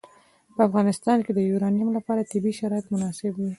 په 0.55 0.61
افغانستان 0.67 1.17
کې 1.25 1.31
د 1.33 1.39
یورانیم 1.51 1.89
لپاره 1.97 2.27
طبیعي 2.31 2.53
شرایط 2.59 2.85
مناسب 2.93 3.33
دي. 3.39 3.49